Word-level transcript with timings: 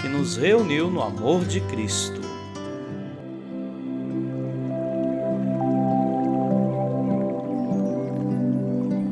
que 0.00 0.08
nos 0.08 0.36
reuniu 0.36 0.90
no 0.90 1.00
amor 1.00 1.44
de 1.44 1.60
Cristo. 1.62 2.20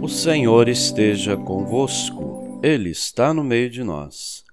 O 0.03 0.09
Senhor 0.09 0.69
esteja 0.69 1.37
convosco, 1.37 2.61
Ele 2.63 2.91
está 2.91 3.33
no 3.33 3.43
meio 3.43 3.71
de 3.71 3.83
nós. 3.83 4.45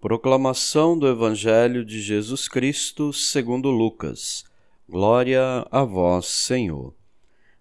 Proclamação 0.00 0.98
do 0.98 1.06
Evangelho 1.06 1.84
de 1.84 2.00
Jesus 2.00 2.48
Cristo 2.48 3.12
segundo 3.12 3.70
Lucas. 3.70 4.44
Glória 4.88 5.66
a 5.70 5.84
vós, 5.84 6.26
Senhor. 6.26 6.94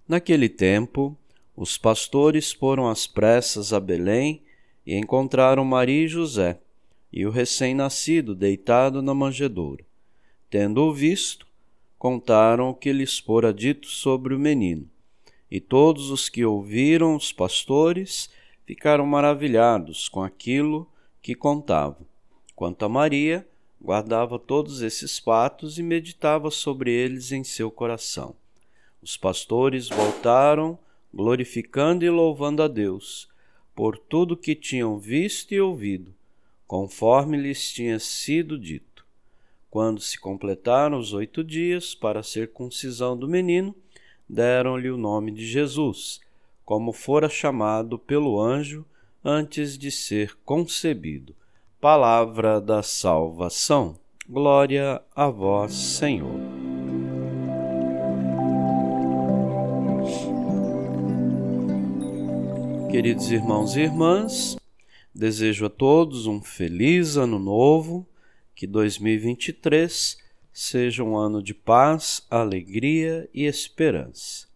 Naquele 0.07 0.47
tempo, 0.47 1.17
os 1.55 1.77
pastores 1.77 2.51
foram 2.51 2.87
às 2.87 3.05
pressas 3.05 3.73
a 3.73 3.79
Belém 3.79 4.41
e 4.85 4.95
encontraram 4.95 5.63
Maria 5.65 6.05
e 6.05 6.07
José 6.07 6.59
e 7.13 7.27
o 7.27 7.29
recém-nascido 7.29 8.33
deitado 8.33 8.99
na 8.99 9.13
manjedoura. 9.13 9.85
Tendo-o 10.49 10.91
visto, 10.91 11.45
contaram 11.99 12.69
o 12.69 12.73
que 12.73 12.91
lhes 12.91 13.19
fora 13.19 13.53
dito 13.53 13.87
sobre 13.87 14.33
o 14.33 14.39
menino. 14.39 14.89
E 15.49 15.59
todos 15.59 16.09
os 16.09 16.27
que 16.27 16.43
ouviram 16.43 17.15
os 17.15 17.31
pastores 17.31 18.31
ficaram 18.65 19.05
maravilhados 19.05 20.09
com 20.09 20.23
aquilo 20.23 20.89
que 21.21 21.35
contavam. 21.35 22.07
Quanto 22.55 22.83
a 22.83 22.89
Maria, 22.89 23.47
guardava 23.79 24.39
todos 24.39 24.81
esses 24.81 25.19
fatos 25.19 25.77
e 25.77 25.83
meditava 25.83 26.49
sobre 26.49 26.91
eles 26.91 27.31
em 27.31 27.43
seu 27.43 27.69
coração. 27.69 28.35
Os 29.01 29.15
pastores 29.15 29.87
voltaram, 29.87 30.79
glorificando 31.13 32.03
e 32.03 32.09
louvando 32.09 32.63
a 32.63 32.67
Deus 32.67 33.29
por 33.75 33.97
tudo 33.97 34.37
que 34.37 34.55
tinham 34.55 34.97
visto 34.97 35.51
e 35.53 35.59
ouvido, 35.59 36.13
conforme 36.67 37.37
lhes 37.37 37.71
tinha 37.71 37.99
sido 37.99 38.57
dito. 38.57 39.05
Quando 39.69 39.99
se 39.99 40.19
completaram 40.19 40.99
os 40.99 41.13
oito 41.13 41.43
dias 41.43 41.95
para 41.95 42.19
a 42.19 42.23
circuncisão 42.23 43.17
do 43.17 43.27
menino, 43.27 43.75
deram-lhe 44.29 44.89
o 44.89 44.97
nome 44.97 45.31
de 45.31 45.45
Jesus, 45.45 46.19
como 46.63 46.93
fora 46.93 47.27
chamado 47.27 47.97
pelo 47.97 48.39
anjo 48.39 48.85
antes 49.23 49.77
de 49.77 49.89
ser 49.89 50.35
concebido. 50.45 51.35
Palavra 51.79 52.61
da 52.61 52.81
salvação. 52.83 53.97
Glória 54.27 55.01
a 55.15 55.27
vós, 55.29 55.73
Senhor. 55.73 56.39
Queridos 62.89 63.31
irmãos 63.31 63.75
e 63.75 63.81
irmãs, 63.81 64.55
desejo 65.13 65.65
a 65.65 65.69
todos 65.69 66.25
um 66.25 66.41
feliz 66.41 67.17
ano 67.17 67.37
novo, 67.37 68.07
que 68.55 68.65
2023 68.65 70.17
seja 70.51 71.03
um 71.03 71.15
ano 71.15 71.41
de 71.41 71.53
paz, 71.53 72.25
alegria 72.29 73.29
e 73.33 73.45
esperança. 73.45 74.47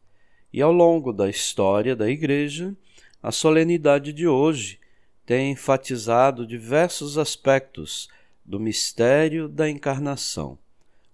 E 0.51 0.61
ao 0.61 0.71
longo 0.71 1.13
da 1.13 1.29
história 1.29 1.95
da 1.95 2.09
Igreja, 2.09 2.75
a 3.21 3.31
solenidade 3.31 4.13
de 4.13 4.27
hoje 4.27 4.79
tem 5.25 5.51
enfatizado 5.51 6.47
diversos 6.47 7.17
aspectos 7.17 8.07
do 8.45 8.59
mistério 8.59 9.49
da 9.49 9.69
encarnação. 9.69 10.57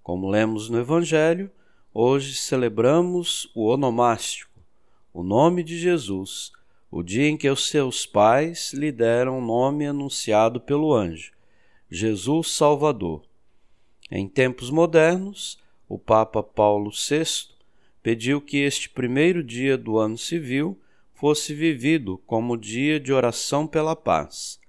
Como 0.04 0.30
lemos 0.30 0.70
no 0.70 0.80
Evangelho, 0.80 1.50
hoje 1.94 2.36
celebramos 2.36 3.50
o 3.56 3.66
onomástico, 3.66 4.62
o 5.14 5.24
nome 5.24 5.64
de 5.64 5.80
Jesus 5.80 6.52
o 6.96 7.02
dia 7.02 7.28
em 7.28 7.36
que 7.36 7.50
os 7.50 7.70
seus 7.70 8.06
pais 8.06 8.72
lhe 8.72 8.92
deram 8.92 9.40
o 9.40 9.42
nome 9.42 9.88
anunciado 9.88 10.62
pelo 10.62 10.94
anjo, 10.94 11.32
Jesus 11.90 12.52
Salvador. 12.52 13.24
Em 14.12 14.28
tempos 14.28 14.70
modernos, 14.70 15.58
o 15.90 15.98
Papa 15.98 16.44
Paulo 16.44 16.92
VI 16.92 17.48
pediu 18.04 18.40
que 18.40 18.58
este 18.58 18.90
primeiro 18.90 19.44
dia 19.44 19.76
do 19.76 19.98
ano 19.98 20.20
civil 20.20 20.80
fosse 21.16 21.52
vivido 21.52 22.22
como 22.28 22.56
dia 22.56 23.00
de 23.00 23.12
oração 23.12 23.66
pela 23.66 23.96
paz. 23.96 24.60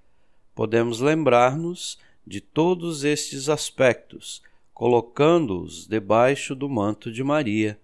Podemos 0.54 1.00
lembrar-nos 1.00 1.98
de 2.26 2.40
todos 2.40 3.04
estes 3.04 3.50
aspectos, 3.50 4.42
colocando-os 4.72 5.86
debaixo 5.86 6.54
do 6.54 6.70
manto 6.70 7.12
de 7.12 7.22
Maria, 7.22 7.78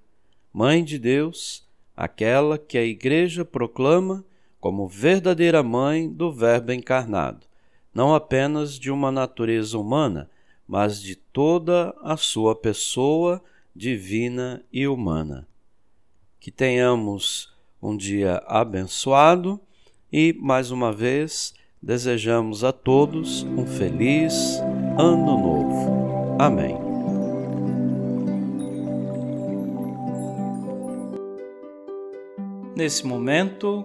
Mãe 0.51 0.83
de 0.83 0.99
Deus, 0.99 1.63
aquela 1.95 2.57
que 2.57 2.79
a 2.79 2.83
Igreja 2.83 3.45
proclama 3.45 4.25
como 4.61 4.87
verdadeira 4.87 5.63
mãe 5.63 6.09
do 6.09 6.31
Verbo 6.31 6.73
encarnado, 6.73 7.47
não 7.95 8.15
apenas 8.15 8.79
de 8.79 8.91
uma 8.91 9.11
natureza 9.11 9.79
humana, 9.79 10.31
mas 10.69 11.01
de 11.01 11.17
toda 11.17 11.95
a 12.03 12.17
sua 12.17 12.55
pessoa 12.55 13.43
divina 13.75 14.63
e 14.73 14.87
humana. 14.87 15.49
Que 16.39 16.51
tenhamos 16.51 17.53
um 17.83 17.97
dia 17.97 18.43
abençoado 18.47 19.59
e, 20.13 20.37
mais 20.39 20.71
uma 20.71 20.93
vez, 20.93 21.55
desejamos 21.83 22.63
a 22.63 22.73
todos 22.73 23.43
um 23.43 23.67
feliz 23.67 24.61
Ano 24.99 25.39
Novo. 25.39 26.37
Amém. 26.39 26.77
Nesse 32.77 33.07
momento, 33.07 33.85